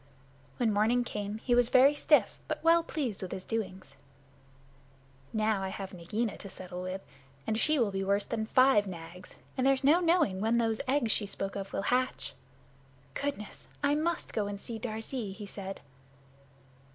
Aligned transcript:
When 0.57 0.73
morning 0.73 1.03
came 1.03 1.37
he 1.37 1.53
was 1.53 1.69
very 1.69 1.93
stiff, 1.93 2.39
but 2.47 2.63
well 2.63 2.81
pleased 2.81 3.21
with 3.21 3.31
his 3.31 3.43
doings. 3.43 3.97
"Now 5.31 5.61
I 5.61 5.67
have 5.69 5.93
Nagaina 5.93 6.39
to 6.39 6.49
settle 6.49 6.81
with, 6.81 7.05
and 7.45 7.55
she 7.55 7.77
will 7.77 7.91
be 7.91 8.03
worse 8.03 8.25
than 8.25 8.47
five 8.47 8.87
Nags, 8.87 9.35
and 9.55 9.67
there's 9.67 9.83
no 9.83 9.99
knowing 9.99 10.41
when 10.41 10.57
the 10.57 10.81
eggs 10.89 11.11
she 11.11 11.27
spoke 11.27 11.55
of 11.55 11.71
will 11.71 11.83
hatch. 11.83 12.33
Goodness! 13.13 13.67
I 13.83 13.93
must 13.93 14.33
go 14.33 14.47
and 14.47 14.59
see 14.59 14.79
Darzee," 14.79 15.33
he 15.33 15.45
said. 15.45 15.81